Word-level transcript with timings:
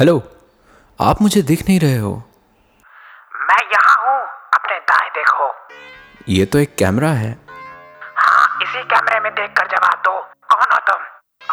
Hello 0.00 0.22
आप 1.00 1.22
मुझे 1.22 1.42
दिख 1.42 1.62
नहीं 1.68 1.80
रहे 1.80 1.96
हो। 1.96 2.22
मैं 3.48 3.68
यहाँ 3.72 3.96
हूँ 3.96 4.28
अपने 4.54 4.78
दाएँ 4.78 5.10
देखो। 5.10 5.52
ये 6.28 6.46
तो 6.46 6.58
एक 6.58 6.74
कैमरा 6.74 7.10
है। 7.10 7.38
हाँ 8.16 8.58
इसी 8.62 8.82
कैमरे 8.82 9.20
में 9.20 9.32
देख 9.32 9.50
कर 9.50 9.66
जवाब 9.66 9.98
दो। 9.98 10.20
कौन 10.20 10.66
हो 10.72 10.78
तुम? 10.78 11.04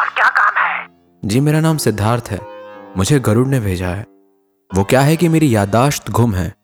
और 0.02 0.08
क्या 0.08 0.28
काम 0.28 0.56
है? 0.56 0.88
जी 1.24 1.40
मेरा 1.40 1.60
नाम 1.60 1.76
सिद्धार्थ 1.76 2.24
है। 2.30 2.38
मुझे 2.96 3.20
गरुड़ 3.20 3.48
ने 3.48 3.60
भेजा 3.60 3.88
है। 3.88 4.02
वो 4.74 4.84
क्या 4.84 5.00
है 5.00 5.16
कि 5.16 5.28
मेरी 5.28 5.56
यादाश्त 5.56 6.10
गुम 6.10 6.34
है 6.34 6.54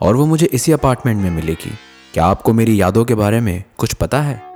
और 0.00 0.16
वो 0.16 0.26
मुझे 0.26 0.46
इसी 0.46 0.72
अपार्टमेंट 0.72 1.22
में 1.22 1.30
मिलेगी। 1.30 1.78
क्या 2.14 2.24
आपको 2.24 2.52
मेरी 2.52 2.82
यादों 2.82 3.04
के 3.04 3.14
बारे 3.14 3.40
में 3.40 3.64
कुछ 3.78 3.94
पता 3.94 4.20
है? 4.20 4.49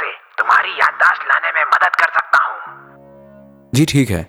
से 0.00 0.10
तुम्हारी 0.38 0.70
याददाश्त 0.72 1.22
लाने 1.28 1.52
में 1.56 1.64
मदद 1.64 1.96
कर 1.96 2.10
सकता 2.12 2.38
हूँ। 2.44 2.56
जी 3.74 3.84
ठीक 3.84 4.10
है। 4.10 4.22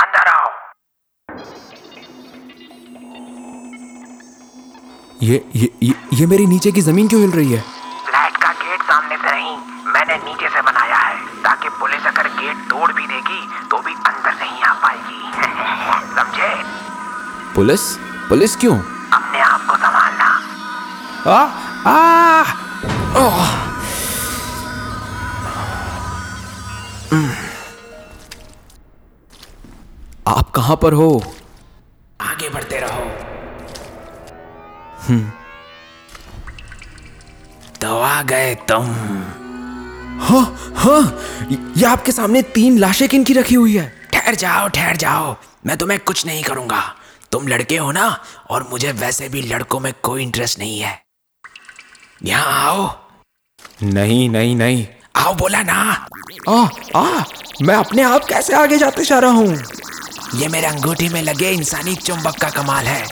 अंदर 0.00 0.28
आओ। 0.28 0.48
ये 5.22 5.44
ये 5.56 5.68
ये, 5.82 5.94
ये 6.12 6.26
मेरी 6.26 6.46
नीचे 6.46 6.72
की 6.72 6.80
ज़मीन 6.80 7.08
क्यों 7.08 7.20
हिल 7.20 7.30
रही 7.30 7.52
है? 7.52 7.60
फ्लैट 8.06 8.36
का 8.36 8.52
गेट 8.52 8.82
सामने 8.82 9.16
से 9.16 9.30
नहीं 9.30 9.56
मैंने 9.92 10.16
नीचे 10.24 10.48
से 10.48 10.62
बनाया 10.62 10.96
है। 10.96 11.42
ताकि 11.42 11.68
पुलिस 11.68 12.06
अगर 12.06 12.28
गेट 12.28 12.56
तोड़ 12.70 12.92
भी 12.92 13.06
देगी 13.06 13.40
तो 13.70 13.78
भी 13.78 13.94
अंदर 13.94 14.34
नहीं 14.34 14.62
आ 14.62 14.72
पाएगी। 14.74 15.20
समझे? 16.16 16.50
पुलिस? 17.54 17.96
पुलिस 18.28 18.56
क्यों? 18.56 18.76
अपने 19.12 19.40
आप 19.40 19.60
को 19.60 19.76
संभालना। 19.76 20.28
आ, 21.26 21.38
आ, 21.86 22.42
ओह। 23.18 23.46
हम्म। 23.46 23.67
आप 30.28 30.50
कहाँ 30.50 30.76
पर 30.76 30.92
हो? 30.92 31.34
आगे 32.20 32.48
बढ़ते 32.48 32.80
रहो। 32.80 33.28
तो 37.80 38.00
आ 38.00 38.22
गए 38.22 38.54
तुम। 38.54 38.86
हाँ 40.20 40.72
हाँ 40.76 41.18
ये 41.50 41.84
आपके 41.84 42.12
सामने 42.12 42.42
तीन 42.42 42.78
लाशें 42.78 43.08
किन 43.08 43.24
की 43.24 43.32
रखी 43.32 43.54
हुई 43.54 43.76
है? 43.76 44.08
ठहर 44.12 44.34
जाओ 44.34 44.68
ठहर 44.68 44.96
जाओ। 44.96 45.36
मैं 45.66 45.76
तुम्हें 45.76 46.00
कुछ 46.00 46.26
नहीं 46.26 46.44
करूँगा। 46.44 46.94
तुम 47.32 47.48
लड़के 47.48 47.76
हो 47.76 47.92
ना 47.92 48.24
और 48.50 48.68
मुझे 48.70 48.92
वैसे 48.92 49.28
भी 49.28 49.42
लड़कों 49.42 49.80
में 49.80 49.92
कोई 50.02 50.22
इंटरेस्ट 50.22 50.58
नहीं 50.58 50.80
है। 50.80 51.02
यहाँ 52.24 52.66
आओ। 52.66 52.98
नहीं 53.82 54.30
नहीं 54.30 54.56
नहीं। 54.56 54.86
आओ 55.18 55.34
बोला 55.34 55.62
ना। 55.62 55.74
आ 56.48 56.68
आ 56.96 57.24
मैं 57.62 57.74
अपने 57.74 58.02
आप 58.02 58.24
कैसे 58.24 58.54
आगे 58.54 58.76
जाते 58.78 59.04
जा 59.04 59.18
रहा 59.18 59.30
हूँ? 59.30 59.56
ये 60.34 60.48
मेरे 60.48 60.66
अंगूठी 60.66 61.08
में 61.08 61.22
लगे 61.22 61.50
इंसानी 61.50 61.94
चुंबक 61.96 62.38
का 62.40 62.50
कमाल 62.50 62.86
है। 62.86 63.02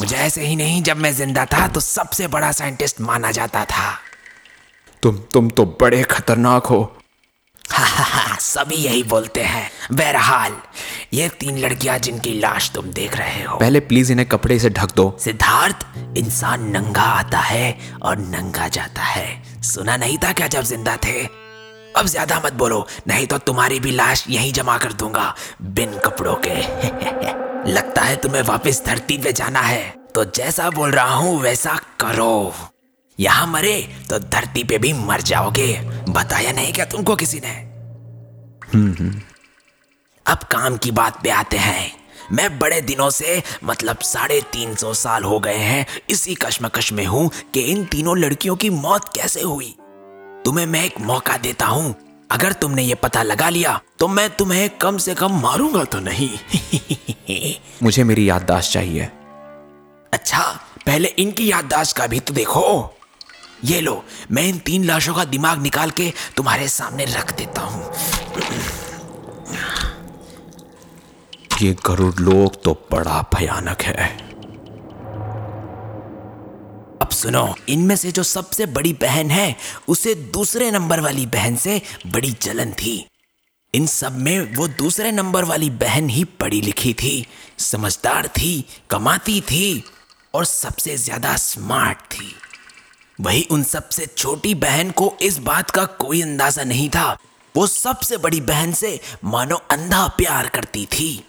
मुझे 0.00 0.16
ऐसे 0.16 0.46
ही 0.46 0.56
नहीं 0.56 0.82
जब 0.82 0.96
मैं 0.96 1.12
ज़िंदा 1.14 1.44
था 1.44 1.66
तो 1.68 1.80
सबसे 1.80 2.26
बड़ा 2.28 2.50
साइंटिस्ट 2.52 3.00
माना 3.00 3.30
जाता 3.30 3.64
था। 3.64 3.92
तुम 5.02 5.18
तुम 5.32 5.50
तो 5.50 5.64
बड़े 5.80 6.02
खतरनाक 6.02 6.66
हो। 6.66 6.96
सभी 8.40 8.76
यही 8.76 9.02
बोलते 9.02 9.42
हैं। 9.42 9.70
बहरहाल 9.92 10.56
ये 11.12 11.28
तीन 11.40 11.58
लड़कियाँ 11.58 11.98
जिनकी 11.98 12.32
लाश 12.40 12.70
तुम 12.74 12.86
देख 12.90 13.16
रहे 13.16 13.42
हो। 13.44 13.56
पहले 13.58 13.80
प्लीज़ 13.82 14.12
इन्हें 14.12 14.28
कपड़े 14.28 14.58
से 14.58 14.70
ढक 14.70 14.94
दो। 14.96 15.16
सिद्धार्थ 15.20 15.86
इंसान 16.18 16.68
नंगा 16.70 17.02
आता 17.02 17.38
है 17.38 17.78
और 18.02 18.18
नंगा 18.18 18.68
जाता 18.68 19.02
है। 19.02 19.62
सुना 19.62 19.96
नहीं 19.96 20.18
था 20.18 20.32
क्या 20.32 20.46
जब 20.46 20.62
ज़िंदा 20.62 20.96
थे? 20.96 21.43
अब 21.96 22.06
ज़्यादा 22.06 22.40
मत 22.44 22.52
बोलो 22.52 22.86
नहीं 23.08 23.26
तो 23.26 23.38
तुम्हारी 23.38 23.80
भी 23.80 23.90
लाश 23.90 24.24
यहीं 24.28 24.52
जमा 24.52 24.76
कर 24.78 24.92
दूँगा 24.92 25.34
बिन 25.62 25.98
कपड़ों 25.98 26.34
के। 26.46 26.54
लगता 27.72 28.02
है 28.02 28.16
तुम्हें 28.16 28.42
वापस 28.42 28.82
धरती 28.86 29.18
पे 29.18 29.32
जाना 29.32 29.60
है। 29.60 29.82
तो 30.14 30.24
जैसा 30.24 30.70
बोल 30.70 30.90
रहा 30.90 31.14
हूँ 31.14 31.40
वैसा 31.40 31.74
करो। 32.00 32.54
यहाँ 33.18 33.46
मरे 33.46 33.76
तो 34.10 34.18
धरती 34.18 34.64
पे 34.64 34.78
भी 34.78 34.92
मर 34.92 35.20
जाओगे। 35.20 35.72
बताया 36.08 36.52
नहीं 36.52 36.72
क्या 36.72 36.84
तुमको 36.84 37.16
किसी 37.16 37.40
ने? 37.44 37.54
अब 40.26 40.42
काम 40.50 40.76
की 40.76 40.90
बात 40.90 41.22
पे 41.22 41.30
आते 41.30 41.56
हैं। 41.56 41.92
मैं 42.32 42.58
बड़े 42.58 42.80
दिनों 42.80 43.08
से 43.10 43.42
मतलब 43.64 43.98
साढ़े 44.02 44.40
तीन 44.52 44.74
सौ 44.74 44.92
साल 44.94 45.24
हो 45.24 45.38
गए 45.40 45.56
हैं 45.56 45.86
इसी 46.10 46.34
कश्मकश 46.34 46.92
में 46.92 47.04
हूँ 47.06 47.30
कि 47.54 47.60
इन 47.62 47.84
तीनों 47.84 48.18
लड़कियों 48.18 48.56
की 48.56 48.70
मौत 48.70 49.08
कैसे 49.14 49.42
हुई? 49.42 49.74
तुम्हें 50.44 50.66
मैं 50.66 50.84
एक 50.84 51.00
मौका 51.00 51.36
देता 51.36 51.66
हूँ। 51.66 51.94
अगर 52.30 52.52
तुमने 52.52 52.82
ये 52.82 52.94
पता 52.94 53.22
लगा 53.22 53.48
लिया 53.48 53.80
तो 53.98 54.08
मैं 54.08 54.28
तुम्हें 54.36 54.68
कम 54.78 54.96
से 54.98 55.14
कम 55.14 55.40
मारूँगा 55.42 55.84
तो 55.84 56.00
नहीं। 56.00 56.30
मुझे 57.82 58.04
मेरी 58.04 58.28
याददाश्त 58.28 58.72
चाहिए। 58.72 59.08
अच्छा 60.12 60.42
पहले 60.86 61.08
इनकी 61.18 61.50
याददाश्त 61.50 61.96
का 61.96 62.06
भी 62.06 62.20
तो 62.20 62.34
देखो। 62.34 62.62
ये 63.64 63.80
लो 63.80 64.02
मैं 64.30 64.42
इन 64.48 64.58
तीन 64.58 64.84
लाशों 64.84 65.14
का 65.14 65.24
दिमाग 65.24 65.62
निकाल 65.62 65.90
के 65.90 66.12
तुम्हारे 66.36 66.68
सामने 66.68 67.04
रख 67.04 67.36
देता 67.36 67.62
हूँ। 67.62 67.92
ये 71.62 71.76
गरुड़ 71.86 72.14
लोग 72.20 72.62
तो 72.62 72.72
बड़ा 72.92 73.20
भयानक 73.34 73.82
है। 73.82 74.08
सुनो, 77.14 77.54
इनमें 77.68 77.96
से 77.96 78.12
जो 78.12 78.22
सबसे 78.22 78.66
बड़ी 78.68 78.92
बहन 78.92 79.30
है, 79.30 79.54
उसे 79.88 80.14
दूसरे 80.14 80.70
नंबर 80.70 81.00
वाली 81.00 81.26
बहन 81.28 81.56
से 81.56 81.80
बड़ी 82.06 82.34
जलन 82.42 82.72
थी। 82.74 83.04
इन 83.74 83.86
सब 83.86 84.18
में 84.18 84.54
वो 84.54 84.68
दूसरे 84.68 85.12
नंबर 85.12 85.44
वाली 85.44 85.70
बहन 85.70 86.08
ही 86.08 86.24
पढ़ी 86.40 86.60
लिखी 86.60 86.94
थी, 86.94 87.26
समझदार 87.58 88.28
थी, 88.28 88.64
कमाती 88.90 89.40
थी 89.40 89.84
और 90.34 90.44
सबसे 90.44 90.96
ज़्यादा 90.96 91.36
स्मार्ट 91.36 91.98
थी। 92.12 92.34
वही 93.20 93.46
उन 93.50 93.62
सबसे 93.62 94.06
छोटी 94.06 94.54
बहन 94.54 94.90
को 94.90 95.12
इस 95.22 95.38
बात 95.40 95.70
का 95.70 95.84
कोई 95.84 96.22
अंदाज़ा 96.22 96.64
नहीं 96.64 96.88
था। 96.88 97.16
वो 97.54 97.66
सबसे 97.66 98.16
बड़ी 98.16 98.40
बहन 98.42 98.72
से 98.72 98.98
मानो 99.24 99.56
अंधा 99.70 100.06
प्यार 100.08 100.48
करती 100.48 100.86
थी। 100.86 101.24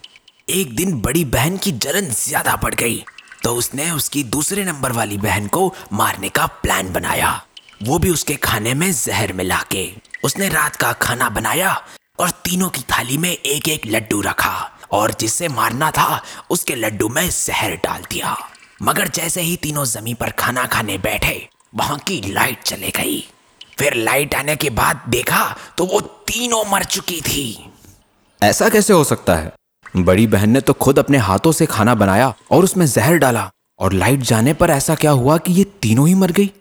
एक 0.50 0.75
दिन 0.75 1.00
बड़ी 1.02 1.25
बहन 1.25 1.57
की 1.57 1.72
जलन 1.72 2.09
ज़्यादा 2.13 2.56
बढ़ 2.56 2.75
गई। 2.75 3.03
तो 3.45 3.53
उसने 3.56 3.89
उसकी 3.91 4.23
दूसरे 4.23 4.63
नंबर 4.66 4.91
वाली 4.91 5.17
बहन 5.17 5.47
को 5.47 5.73
मारने 5.94 6.29
का 6.29 6.45
प्लान 6.45 6.91
बनाया। 6.94 7.29
वो 7.83 7.97
भी 8.00 8.09
उसके 8.09 8.35
खाने 8.35 8.73
में 8.73 8.91
जहर 8.94 9.33
मिला 9.33 9.61
के। 9.72 9.83
उसने 10.23 10.47
रात 10.50 10.75
का 10.75 10.91
खाना 10.94 11.29
बनाया 11.29 11.75
और 12.19 12.29
तीनों 12.45 12.69
की 12.69 12.81
थाली 12.81 13.17
में 13.17 13.29
एक 13.29 13.67
एक 13.69 13.85
लड्डू 13.85 14.22
रखा 14.22 14.72
और 14.91 15.11
जिसे 15.11 15.47
मारना 15.47 15.89
था, 15.91 16.22
उसके 16.50 16.75
लड्डू 16.75 17.09
में 17.09 17.29
जहर 17.29 17.75
डाल 17.75 18.01
दिया। 18.09 18.35
मगर 18.81 19.07
जैसे 19.07 19.41
ही 19.41 19.55
तीनों 19.57 19.84
ज़मीन 19.85 20.16
पर 20.16 20.29
खाना 20.29 20.66
खाने 20.66 20.97
बैठे, 20.97 21.50
वहाँ 21.75 21.97
की 22.00 22.22
लाइट 22.34 22.63
चले 22.63 22.89
गई। 22.89 23.19
फिर 23.79 23.94
लाइट 23.94 24.35
आने 24.35 24.55
के 24.55 24.69
बाद 24.72 25.03
देखा 25.09 25.44
तो 25.78 25.85
वो 25.85 26.00
तीनों 26.01 26.63
मर 26.72 26.84
चुकी 26.84 27.22
थी। 27.22 27.72
ऐसा 28.41 28.69
कैसे 28.69 28.94
हो 28.94 29.03
सकता 29.03 29.35
है? 29.35 29.53
बड़ी 30.03 30.27
बहन 30.27 30.49
ने 30.49 30.61
तो 30.61 30.73
खुद 30.73 30.99
अपने 30.99 31.17
हाथों 31.17 31.51
से 31.51 31.65
खाना 31.65 31.95
बनाया 31.95 32.33
और 32.51 32.63
उसमें 32.63 32.85
जहर 32.85 33.17
डाला। 33.17 33.51
और 33.79 33.93
लाइट 33.93 34.19
जाने 34.19 34.53
पर 34.53 34.69
ऐसा 34.69 34.95
क्या 34.95 35.11
हुआ 35.11 35.37
कि 35.37 35.53
ये 35.53 35.63
तीनों 35.63 36.07
ही 36.07 36.15
मर 36.15 36.31
गई? 36.31 36.51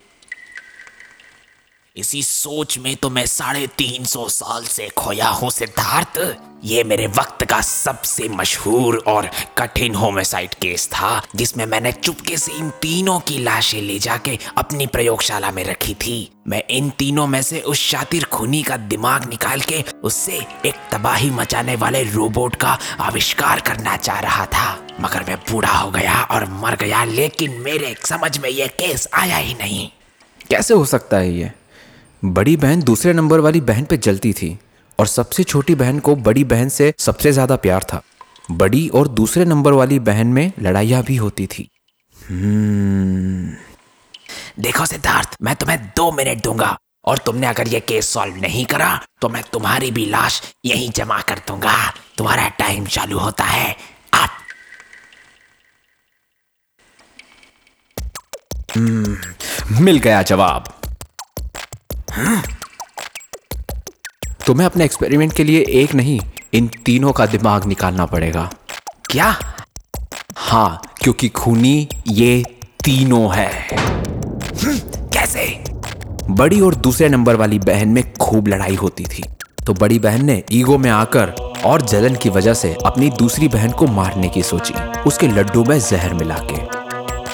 इसी 1.96 2.22
सोच 2.22 2.76
में 2.78 2.94
तो 2.96 3.08
मैं 3.10 3.24
साढ़े 3.26 3.66
तीन 3.78 4.04
सौ 4.04 4.26
साल 4.28 4.64
से 4.64 4.88
खोया 4.88 5.28
हूँ 5.28 5.50
सिद्धार्थ। 5.50 6.18
ये 6.64 6.82
मेरे 6.84 7.06
वक्त 7.08 7.44
का 7.44 7.60
सबसे 7.60 8.28
मशहूर 8.28 8.96
और 9.06 9.28
कठिन 9.58 9.94
होमिसाइड 9.94 10.54
केस 10.54 10.88
था, 10.88 11.22
जिसमें 11.36 11.64
मैंने 11.66 11.92
चुपके 11.92 12.36
से 12.36 12.52
इन 12.52 12.70
तीनों 12.82 13.18
की 13.20 13.38
लाशें 13.38 13.80
ले 13.82 13.98
जाके 13.98 14.38
अपनी 14.58 14.86
प्रयोगशाला 14.86 15.50
में 15.50 15.64
रखी 15.64 15.94
थी। 15.96 16.30
मैं 16.48 16.62
इन 16.70 16.90
तीनों 16.90 17.26
में 17.26 17.40
से 17.42 17.60
उस 17.60 17.78
शातिर 17.80 18.24
खूनी 18.24 18.62
का 18.62 18.76
दिमाग 18.76 19.28
निकाल 19.30 19.60
के 19.62 19.84
उससे 20.04 20.44
एक 20.66 20.74
तबाही 20.92 21.30
मचाने 21.30 21.76
वाले 21.76 22.02
रोबोट 22.04 22.56
का 22.56 22.78
आविष्कार 23.00 23.60
करना 23.60 23.96
चाह 23.96 24.20
रहा 24.20 24.46
था। 24.46 24.78
मगर 25.00 25.24
मैं 25.28 25.36
बूढ़ा 25.50 25.72
हो 25.72 25.90
गया 25.90 26.22
और 26.22 26.50
मर 26.52 26.76
गया, 26.76 27.04
लेकिन 27.04 27.60
मेरे 27.60 27.96
समझ 28.04 28.38
में 28.38 28.50
यह 28.50 28.66
केस 28.78 29.08
आया 29.14 29.36
ही 29.36 29.54
नहीं। 29.54 29.88
कैसे 30.50 30.74
हो 30.74 30.84
सकता 30.84 31.16
है 31.16 31.32
ये? 31.32 31.52
बड़ी 32.24 32.56
बहन 32.56 32.82
दूसरे 32.82 33.12
नंबर 33.12 33.40
वाली 33.40 33.60
बहन 33.60 33.84
पे 33.84 33.96
जलती 33.96 34.32
थी 34.32 34.56
और 34.98 35.06
सबसे 35.06 35.42
छोटी 35.44 35.74
बहन 35.74 35.98
को 35.98 36.14
बड़ी 36.18 36.44
बहन 36.44 36.68
से 36.68 36.92
सबसे 36.98 37.32
ज़्यादा 37.32 37.56
प्यार 37.56 37.82
था। 37.82 38.00
बड़ी 38.50 38.88
और 38.88 39.08
दूसरे 39.08 39.44
नंबर 39.44 39.72
वाली 39.72 39.98
बहन 39.98 40.26
में 40.26 40.52
लड़ाइया 40.60 41.00
भी 41.02 41.16
होती 41.16 41.46
थी। 41.46 41.68
हम्म। 42.16 43.52
देखो 44.62 44.86
सिद्धार्थ, 44.86 45.36
मैं 45.42 45.54
तुम्हें 45.56 45.78
दो 45.96 46.10
मिनट 46.12 46.42
दूँगा 46.44 46.76
और 47.04 47.18
तुमने 47.18 47.46
अगर 47.46 47.68
ये 47.68 47.80
केस 47.80 48.08
सॉल्व 48.08 48.36
नहीं 48.36 48.64
करा 48.64 49.00
तो 49.20 49.28
मैं 49.28 49.42
तुम्हारी 49.52 49.90
भी 49.90 50.06
लाश 50.06 50.40
यहीं 50.64 50.90
जमा 50.90 51.20
कर 51.20 51.38
दूँगा। 51.48 51.76
तुम्हारा 52.18 52.48
टाइम 52.58 52.86
चालू 52.86 53.18
होता 53.18 53.44
है। 53.44 53.76
आप। 54.14 54.30
हम्म। 58.76 59.84
मिल 59.84 59.98
गया 59.98 60.22
जवाब। 60.22 60.72
तुम्हें 64.46 64.66
अपने 64.66 64.84
एक्सपेरिमेंट 64.84 65.32
के 65.32 65.44
लिए 65.44 65.64
एक 65.68 65.94
नहीं, 65.94 66.20
इन 66.52 66.66
तीनों 66.66 67.12
का 67.12 67.26
दिमाग 67.26 67.64
निकालना 67.64 68.06
पड़ेगा। 68.06 68.52
क्या? 69.10 69.36
हाँ 70.36 70.82
क्योंकि 71.02 71.28
खूनी 71.28 71.88
ये 72.08 72.44
तीनों 72.84 73.34
है। 73.34 73.68
कैसे? 75.12 75.64
बड़ी 76.30 76.60
और 76.60 76.74
दूसरे 76.74 77.08
नंबर 77.08 77.36
वाली 77.36 77.58
बहन 77.58 77.88
में 77.88 78.12
खूब 78.12 78.48
लड़ाई 78.48 78.74
होती 78.74 79.04
थी। 79.04 79.24
तो 79.66 79.74
बड़ी 79.74 79.98
बहन 79.98 80.24
ने 80.24 80.42
ईगो 80.52 80.78
में 80.78 80.90
आकर 80.90 81.30
और 81.64 81.82
जलन 81.82 82.14
की 82.14 82.28
वजह 82.28 82.54
से 82.54 82.76
अपनी 82.86 83.10
दूसरी 83.10 83.48
बहन 83.48 83.70
को 83.70 83.86
मारने 83.86 84.28
की 84.28 84.42
सोची, 84.42 84.74
उसके 85.06 85.28
लड्डू 85.28 85.64
में 85.64 85.80
जहर 85.80 86.14
मिला 86.14 86.38
के। 86.40 86.84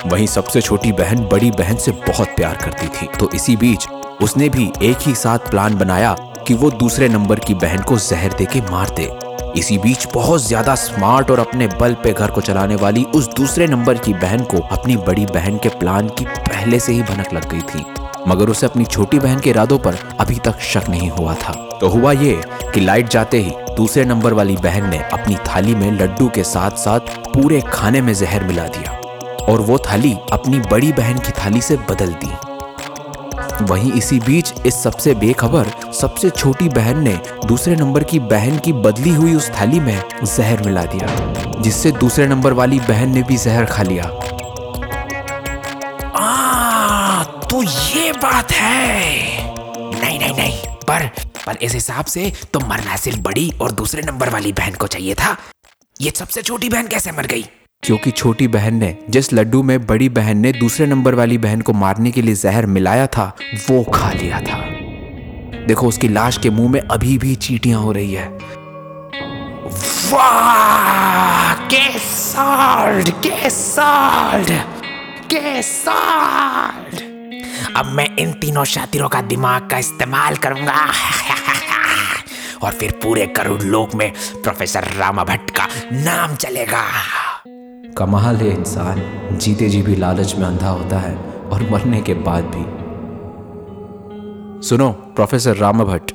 वहीं 0.09 0.27
सबसे 0.27 0.61
छोटी 0.61 0.93
बहन 0.93 1.29
बड़ी 1.33 1.51
बहन 1.51 1.77
से 1.77 1.93
बहुत 1.93 2.29
प्यार 2.29 2.57
करती 2.57 2.89
थी। 2.89 3.07
तो 3.19 3.31
इसी 3.31 3.57
बीच 3.57 3.87
उसने 4.23 4.49
भी 4.49 4.71
एक 4.83 4.97
ही 4.99 5.15
साथ 5.15 5.51
प्लान 5.51 5.75
बनाया 5.75 6.15
कि 6.47 6.55
वो 6.55 6.71
दूसरे 6.71 7.09
नंबर 7.09 7.39
की 7.39 7.55
बहन 7.55 7.83
को 7.83 7.97
जहर 7.99 8.33
दे 8.33 8.45
के 8.45 8.61
मार 8.61 8.91
दे। 8.97 9.09
इसी 9.59 9.79
बीच 9.79 10.07
बहुत 10.15 10.41
ज़्यादा 10.41 10.75
स्मार्ट 10.75 11.31
और 11.31 11.41
अपने 11.41 11.67
बल 11.81 11.95
पे 11.95 12.13
घर 12.13 12.31
को 12.31 12.41
चलाने 12.41 12.75
वाली 12.77 13.05
उस 13.15 13.29
दूसरे 13.35 13.67
नंबर 13.67 13.99
की 13.99 14.13
बहन 14.15 14.45
को 14.45 14.59
अपनी 14.73 14.97
बड़ी 14.99 15.25
बहन 15.27 15.57
के 15.59 15.69
प्लान 15.79 16.09
की 16.09 16.25
पहले 16.25 16.81
से 16.81 16.93
ही 16.93 17.03
भनक 17.03 17.33
लग 17.33 17.49
गई 17.51 17.61
थी। 17.63 17.85
मगर 18.29 18.51
उसे 18.51 18.67
अपनी 18.67 18.85
छोटी 18.85 19.19
बहन 19.19 19.41
के 19.41 19.51
इरादों 19.51 19.79
पर 19.79 19.97
अभी 20.21 20.39
तक 20.45 20.61
शक 20.63 20.89
नहीं 20.89 21.11
हुआ 21.11 21.35
था। 21.35 21.53
तो 21.81 21.89
हुआ 21.89 22.13
ये 22.13 22.41
कि 22.75 22.81
लाइट 22.81 23.09
जाते 23.09 23.39
ही 23.39 23.55
दूसरे 23.77 24.05
नंबर 24.05 24.33
वाली 24.33 24.57
बहन 24.59 24.89
ने 24.91 24.99
अपनी 24.99 25.37
थाली 25.49 25.75
में 25.75 25.91
लड्डू 25.93 26.29
के 26.29 26.45
साथ 26.45 26.77
साथ 26.79 27.17
पूरे 27.27 27.61
खाने 27.69 28.01
में 28.01 28.13
जहर 28.15 28.45
मिला 28.45 28.67
दिया 28.69 28.99
और 29.45 29.61
वो 29.61 29.79
थाली 29.91 30.15
अपनी 30.33 30.61
बड़ी 30.71 30.93
बहन 30.93 31.19
की 31.19 31.33
थाली 31.41 31.61
से 31.61 31.77
बदल 31.91 32.13
दी। 32.15 32.50
वहीं 33.61 33.93
इसी 33.93 34.19
बीच 34.21 34.53
इस 34.67 34.83
सबसे 34.83 35.15
बेखबर 35.15 35.71
सबसे 35.93 36.31
छोटी 36.31 36.69
बहन 36.69 37.03
ने 37.03 37.15
दूसरे 37.47 37.77
नंबर 37.77 38.05
की 38.05 38.19
बहन 38.19 38.59
की 38.59 38.73
बदली 38.73 39.11
हुई 39.11 39.35
उस 39.35 39.51
थाली 39.51 39.81
में 39.81 40.03
जहर 40.25 40.63
मिला 40.63 40.85
दिया 40.85 41.61
जिससे 41.63 41.93
दूसरे 41.93 42.27
नंबर 42.27 42.53
वाली 42.53 42.81
बहन 42.81 43.11
ने 43.11 43.23
भी 43.23 43.37
जहर 43.37 43.65
खा 43.65 43.83
लिया। 43.83 44.05
आ, 46.17 47.25
तो 47.25 47.63
ये 47.63 48.13
बात 48.13 48.53
है। 48.53 49.55
नहीं 50.01 50.19
नहीं 50.19 50.35
नहीं 50.35 50.59
पर 50.89 51.07
पर 51.47 51.57
इस 51.57 51.75
हिसाब 51.75 52.05
से 52.05 52.33
तो 52.53 52.61
मरना 52.61 52.97
सिर्फ़ 52.97 53.21
बड़ी 53.21 53.51
और 53.61 53.73
दूसरे 53.73 54.03
नंबर 54.03 54.29
वाली 54.29 54.53
बहन 54.53 54.75
को 54.75 54.87
चाहिए 54.87 55.15
था। 55.15 55.37
ये 56.01 56.13
सबसे 56.17 56.43
छोटी 56.43 56.69
बहन 56.69 56.87
कैसे 56.87 57.13
मर 57.13 57.27
गई? 57.27 57.45
क्योंकि 57.83 58.11
छोटी 58.11 58.49
बहन 58.49 58.75
ने, 58.75 58.99
जिस 59.11 59.33
लड्डू 59.33 59.63
में 59.63 59.87
बड़ी 59.87 60.09
बहन 60.09 60.39
ने 60.39 60.53
दूसरे 60.53 60.87
नंबर 60.87 61.15
वाली 61.15 61.39
बहन 61.39 61.61
को 61.61 61.73
मारने 61.73 62.11
के 62.11 62.23
लिए 62.23 62.35
जहर 62.35 62.67
मिलाया 62.67 63.07
था, 63.07 63.37
वो 63.71 63.85
खा 63.85 64.11
लिया 64.11 64.41
था। 64.41 64.59
देखो, 65.67 65.89
उसकी 65.89 66.09
लाश 66.09 66.39
के 66.39 66.51
मुँह 66.51 66.71
में 66.71 66.81
अभी 66.81 67.19
भी 67.19 67.35
चीटियाँ 67.35 67.81
हो 67.81 67.93
रही 67.93 68.13
है। 68.13 68.39
अब 77.77 77.87
मैं 77.87 78.17
इन 78.17 78.33
तीनों 78.33 78.65
शातिरों 78.65 79.09
का 79.09 79.21
दिमाग 79.21 79.71
का 79.71 79.79
इस्तेमाल 79.79 80.37
करूँगा। 80.37 80.87
और 82.63 82.73
फिर 82.73 82.91
पूरे 82.91 83.27
करोड़ 83.27 83.63
लोक 83.63 83.95
में 83.95 84.13
प्रोफेसर 84.43 84.85
रामा 84.85 85.25
भट्ट 85.25 85.51
का 85.51 85.69
नाम 85.93 86.37
चलेगा। 86.37 86.85
कमाल 87.99 88.37
है 88.37 88.49
इंसान। 88.49 89.01
जीते 89.39 89.69
जी 89.69 89.83
भी 89.83 89.97
लालच 89.97 90.35
में 90.37 90.47
अंधा 90.47 90.69
होता 90.69 90.99
है 90.99 91.17
और 91.41 91.71
मरने 91.71 92.01
के 92.01 92.15
बाद 92.15 92.45
भी। 92.45 92.81
सुनो 94.69 94.91
प्रोफेसर 94.93 95.57
रामा 95.57 95.85
भट्ट 95.85 96.13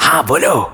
हाँ 0.00 0.26
बोलो। 0.26 0.72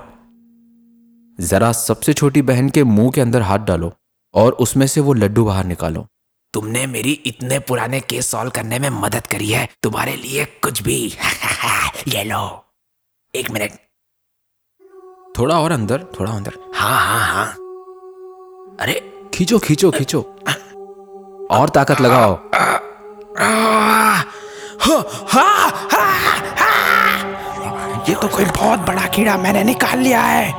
जरा 1.39 1.71
सबसे 1.71 2.13
छोटी 2.13 2.41
बहन 2.41 2.69
के 2.69 2.83
मुँह 2.83 3.11
के 3.11 3.21
अंदर 3.21 3.41
हाथ 3.41 3.59
डालो 3.59 3.93
और 4.33 4.53
उसमें 4.53 4.87
से 4.87 5.01
वो 5.01 5.13
लड्डू 5.13 5.45
बाहर 5.45 5.65
निकालो। 5.65 6.07
तुमने 6.53 6.87
मेरी 6.87 7.11
इतने 7.11 7.59
पुराने 7.59 7.99
केस 7.99 8.27
सॉल्व 8.27 8.51
करने 8.51 8.79
में 8.79 8.89
मदद 8.89 9.27
करी 9.27 9.47
है 9.47 9.69
तुम्हारे 9.83 10.15
लिए 10.15 10.45
कुछ 10.45 10.83
भी। 10.83 11.13
ये 12.07 12.23
लो। 12.23 12.65
एक 13.35 13.51
मिनट। 13.51 13.71
थोड़ा 15.37 15.59
और 15.59 15.71
अंदर 15.71 16.05
थोड़ा 16.19 16.31
अंदर। 16.31 16.53
हाँ 16.75 16.99
हाँ 16.99 17.33
हाँ। 17.33 17.47
अरे 18.79 19.16
खींचो 19.37 19.59
खींचो 19.59 19.91
खींचो। 19.91 20.35
और 21.51 21.69
ताकत 21.69 22.01
लगाओ। 22.01 22.39
हाँ, 25.29 25.31
हाँ, 25.31 25.87
हाँ। 25.91 28.05
ये 28.09 28.15
तो 28.15 28.27
कोई 28.27 28.45
बहुत 28.45 28.79
बड़ा 28.79 29.01
कीड़ा 29.01 29.37
मैंने 29.37 29.63
निकाल 29.63 29.99
लिया 29.99 30.21
है। 30.21 30.53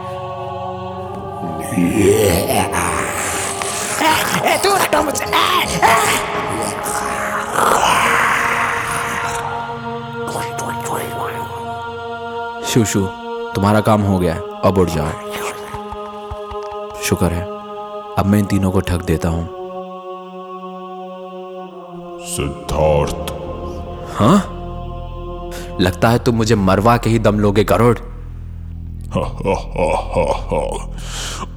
दूर 4.62 4.80
हटो 4.80 5.02
मुझसे 5.02 5.24
ए। 5.24 5.66
तुम्हारा 13.54 13.80
काम 13.80 14.02
हो 14.02 14.18
गया 14.18 14.34
है। 14.34 14.40
अब 14.40 14.78
उठ 14.78 14.88
जाओ। 14.88 15.10
शुक्र 17.02 17.26
है। 17.26 17.57
अब 18.18 18.26
मैं 18.26 18.38
इन 18.38 18.44
तीनों 18.44 18.70
को 18.70 18.80
ठग 18.80 19.02
देता 19.02 19.28
हूँ। 19.28 19.48
सिद्धार्थ। 22.20 23.32
हाँ? 24.18 24.38
लगता 25.80 26.10
है 26.10 26.18
तुम 26.18 26.34
मुझे 26.34 26.54
मरवा 26.54 26.96
के 26.96 27.10
ही 27.10 27.18
दम 27.18 27.40
लोगे 27.40 27.64
गरुड़। 27.64 27.98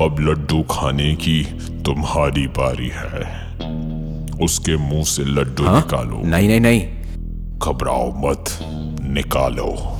अब 0.01 0.15
लड्डू 0.19 0.61
खाने 0.61 1.15
की 1.15 1.43
तुम्हारी 1.85 2.47
बारी 2.47 2.91
है। 2.93 3.41
उसके 4.43 4.77
मुँह 4.77 5.03
से 5.03 5.23
लड्डू 5.23 5.63
हाँ? 5.63 5.75
निकालो। 5.75 6.21
नहीं 6.25 6.47
नहीं 6.47 6.59
नहीं। 6.59 6.87
घबराओ 7.59 8.11
मत। 8.15 8.45
निकालो। 9.03 9.97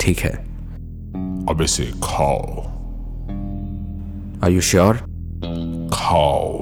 ठीक 0.00 0.18
है। 0.18 0.32
अब 1.50 1.58
इसे 1.62 1.84
खाओ। 1.84 2.62
आर 4.44 4.50
यू 4.50 4.60
श्योर 4.60 5.07
खाओ। 5.92 6.60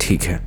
ठीक 0.00 0.22
है। 0.22 0.38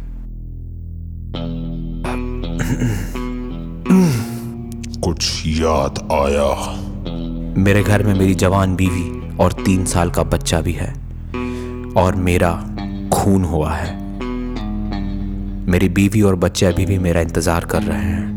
कुछ 5.01 5.43
याद 5.47 5.99
आया। 6.11 6.49
मेरे 7.57 7.83
घर 7.83 8.03
में 8.03 8.13
मेरी 8.13 8.35
जवान 8.35 8.75
बीवी 8.75 9.37
और 9.37 9.51
तीन 9.51 9.85
साल 9.85 10.09
का 10.09 10.23
बच्चा 10.23 10.61
भी 10.61 10.73
है 10.73 10.93
और 11.97 12.15
मेरा 12.15 12.51
खून 13.13 13.43
हुआ 13.43 13.73
है। 13.73 13.99
मेरी 15.67 15.89
बीवी 15.89 16.21
और 16.21 16.35
बच्चे 16.35 16.65
अभी 16.65 16.85
भी 16.85 16.97
मेरा 16.99 17.21
इंतज़ार 17.21 17.65
कर 17.65 17.83
रहे 17.83 17.97
हैं। 17.97 18.29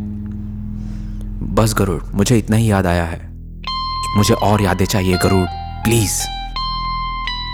बस 1.55 1.75
गरुड़ 1.79 2.03
मुझे 2.15 2.39
इतना 2.39 2.57
ही 2.57 2.71
याद 2.71 2.87
आया 2.87 3.05
है। 3.05 3.21
मुझे 4.17 4.35
और 4.35 4.63
यादें 4.63 4.85
चाहिए 4.87 5.17
गरुड़ 5.17 5.47
प्लीज़। 5.85 6.21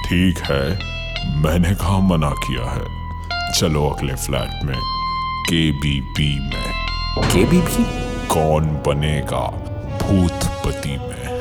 ठीक 0.06 0.38
है। 0.38 0.99
मैंने 1.26 1.74
कहा 1.74 1.98
मना 1.98 2.30
किया 2.30 2.70
है। 2.70 3.00
चलो 3.60 3.88
अगले 3.90 4.14
फ्लैट 4.14 4.64
में। 4.64 4.80
के 5.48 5.70
बी 5.72 6.00
बी 6.00 6.38
में। 6.40 6.72
के 7.18 7.44
बीबी 7.44 7.84
कौन 8.26 8.64
बनेगा 8.86 9.46
भूतपति 10.02 10.90
में? 10.90 11.40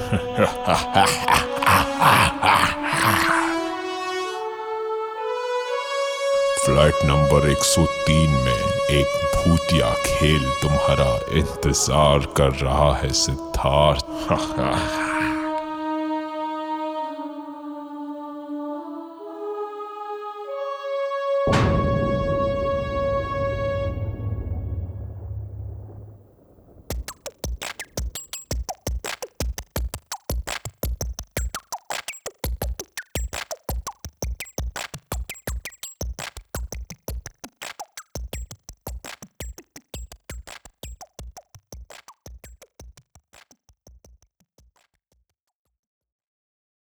फ्लैट 6.66 6.96
नंबर 7.06 7.50
103 7.50 8.30
में 8.30 8.64
एक 8.92 9.08
भूतिया 9.36 9.92
खेल 9.92 10.50
तुम्हारा 10.62 11.20
इंतज़ार 11.32 12.20
कर 12.20 12.50
रहा 12.50 12.96
है 12.96 13.14
सिद्धार्थ। 13.14 14.06